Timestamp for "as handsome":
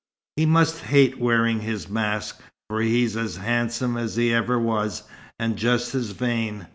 3.15-3.97